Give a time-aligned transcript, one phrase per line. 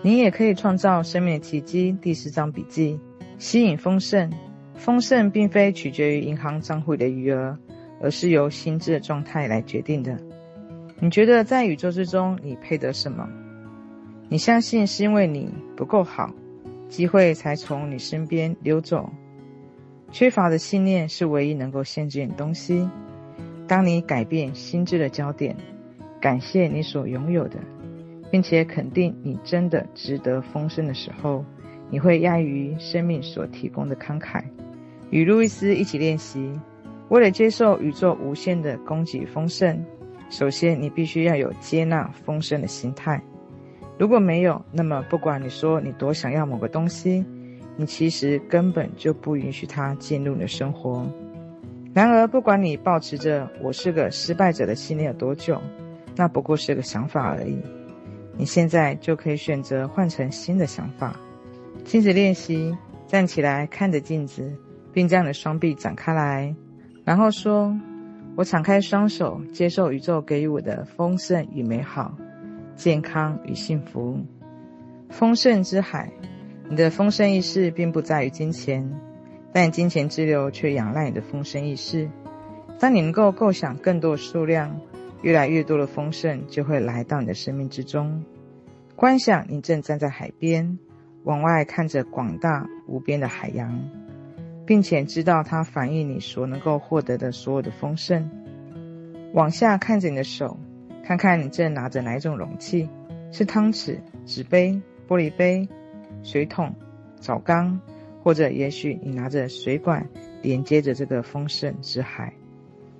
[0.00, 1.90] 你也可以创造生命的奇迹。
[2.00, 2.98] 第四章笔记：
[3.38, 4.30] 吸引丰盛。
[4.76, 7.58] 丰盛并非取决于银行账户的余额，
[8.00, 10.16] 而是由心智的状态来决定的。
[11.00, 13.28] 你觉得在宇宙之中，你配得什么？
[14.28, 16.32] 你相信是因为你不够好，
[16.88, 19.10] 机会才从你身边溜走。
[20.12, 22.88] 缺乏的信念是唯一能够限制你的东西。
[23.66, 25.56] 当你改变心智的焦点，
[26.20, 27.58] 感谢你所拥有的。
[28.30, 31.44] 并且肯定你真的值得丰盛的时候，
[31.90, 34.42] 你会讶异于生命所提供的慷慨。
[35.10, 36.52] 与路易斯一起练习，
[37.08, 39.82] 为了接受宇宙无限的供给丰盛，
[40.28, 43.22] 首先你必须要有接纳丰盛的心态。
[43.98, 47.24] 如果没有，那么不管你说你多想要某个东西，
[47.76, 51.10] 你其实根本就不允许它进入你的生活。
[51.94, 55.60] 然而，不管你抱持着“我是个失败者”的信念有多久，
[56.14, 57.56] 那不过是个想法而已。
[58.38, 61.18] 你现在就可以选择换成新的想法。
[61.84, 62.72] 镜子练习，
[63.08, 64.56] 站起来看着镜子，
[64.92, 66.54] 并将你的双臂展开来，
[67.04, 67.76] 然后说
[68.36, 72.16] ：“我敞开双手，接受宇宙给予我的丰盛与美好、
[72.76, 74.20] 健康与幸福。
[75.10, 76.12] 丰盛之海，
[76.70, 78.88] 你的丰盛意识并不在于金钱，
[79.52, 82.08] 但金钱之流却仰赖你的丰盛意识。
[82.78, 84.80] 当你能够构想更多数量。”
[85.22, 88.24] 越来越多的丰盛就会来到你的生命之中。
[88.94, 90.78] 观想你正站在海边，
[91.24, 93.88] 往外看着广大无边的海洋，
[94.66, 98.30] 并且知道它反映你所能够获得的所有的丰盛。
[99.34, 100.58] 往下看着你的手，
[101.04, 102.88] 看看你正拿着哪一种容器：
[103.30, 105.68] 是汤匙、纸杯、玻璃杯、
[106.22, 106.74] 水桶、
[107.20, 107.80] 澡缸，
[108.22, 110.08] 或者也许你拿着水管，
[110.42, 112.32] 连接着这个丰盛之海。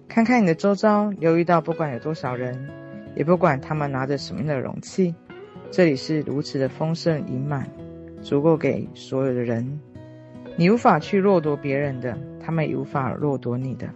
[0.08, 2.68] 看看你的周遭，留意到不管有多少人，
[3.14, 5.14] 也不管他们拿着什么样的容器，
[5.70, 7.70] 这里是如此的丰盛盈满，
[8.22, 9.78] 足够给所有的人。
[10.56, 13.86] 你无法去掠夺别人的，他们也无法掠夺你的。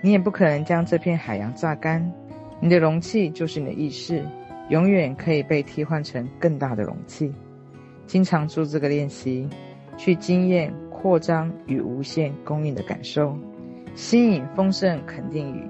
[0.00, 2.12] 你也不可能将这片海洋榨干。
[2.58, 4.24] 你的容器就是你的意识，
[4.70, 7.32] 永远可以被替换成更大的容器。
[8.06, 9.48] 经常做这个练习，
[9.96, 13.36] 去经验扩张与无限供应的感受。
[13.94, 15.68] 吸引丰盛肯定语：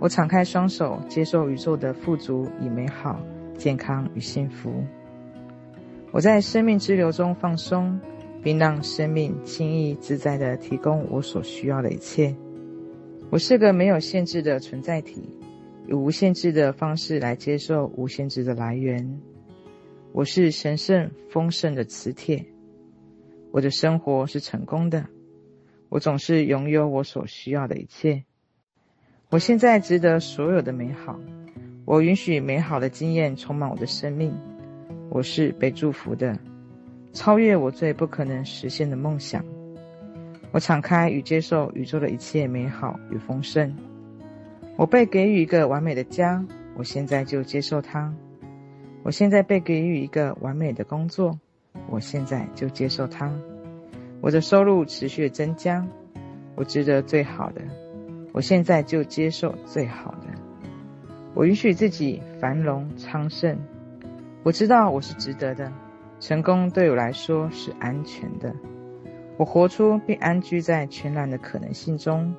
[0.00, 3.20] 我敞开双手，接受宇宙的富足与美好、
[3.56, 4.84] 健康与幸福。
[6.10, 8.00] 我在生命之流中放松，
[8.42, 12.34] 并让生命轻易自在地提供我所需要的一切。
[13.30, 15.38] 我是个没有限制的存在体，
[15.86, 19.20] 以无限制的方式来接受无限制的来源。
[20.12, 22.46] 我是神圣丰盛的磁铁。
[23.52, 25.06] 我的生活是成功的。
[25.90, 28.24] 我总是拥有我所需要的一切。
[29.28, 31.20] 我现在值得所有的美好。
[31.84, 34.32] 我允许美好的经验充满我的生命。
[35.08, 36.38] 我是被祝福的，
[37.12, 39.44] 超越我最不可能实现的梦想。
[40.52, 43.76] 我敞开与接受宇宙的一切美好与丰盛。
[44.76, 46.44] 我被给予一个完美的家，
[46.76, 48.14] 我现在就接受它。
[49.02, 51.36] 我现在被给予一个完美的工作，
[51.88, 53.32] 我现在就接受它。
[54.20, 55.86] 我的收入持续增加，
[56.54, 57.62] 我值得最好的，
[58.32, 60.28] 我现在就接受最好的。
[61.34, 63.56] 我允许自己繁荣昌盛，
[64.42, 65.72] 我知道我是值得的，
[66.18, 68.54] 成功对我来说是安全的。
[69.38, 72.34] 我活出并安居在全然的可能性中，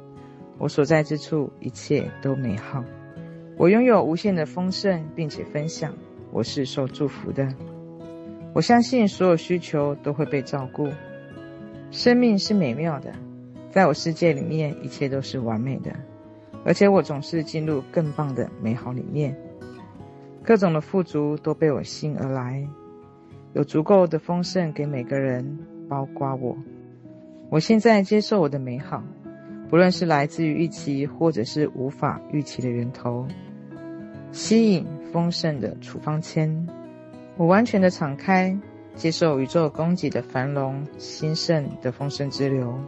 [0.59, 2.83] 我所在之处一切都美好。
[3.57, 5.93] 我拥有无限的丰盛，并且分享，
[6.31, 7.47] 我是受祝福的。
[8.53, 10.89] 我相信所有需求都会被照顾。
[11.91, 13.13] 生命是美妙的，
[13.69, 15.91] 在我世界里面，一切都是完美的，
[16.63, 19.37] 而且我总是进入更棒的美好里面。
[20.41, 22.65] 各种的富足都被我吸引而来，
[23.53, 25.59] 有足够的丰盛给每个人，
[25.89, 26.57] 包括我。
[27.49, 29.03] 我现在接受我的美好，
[29.69, 33.27] 不论是来自于预期或者是无法预期的源头。
[34.31, 36.67] 吸引丰盛的处方签，
[37.35, 38.57] 我完全的敞开。
[39.01, 42.79] 接受宇宙供给的繁荣兴盛的丰盛之流，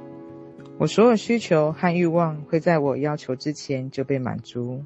[0.77, 4.83] 我所有需求和欲望会在我要求之前就被满足。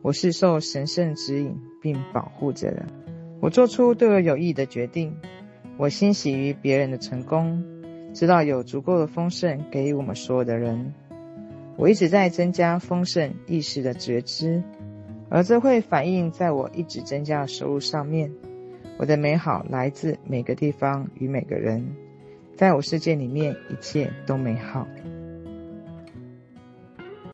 [0.00, 2.86] 我是受神圣指引并保护着的。
[3.42, 5.14] 我做出对我有益的决定。
[5.76, 7.62] 我欣喜于别人的成功，
[8.14, 10.94] 知道有足够的丰盛给予我们所有的人。
[11.76, 14.62] 我一直在增加丰盛意识的觉知，
[15.28, 18.32] 而这会反映在我一直增加的收入上面。
[18.96, 21.84] 我的美好来自每个地方与每个人，
[22.56, 24.86] 在我世界里面，一切都美好。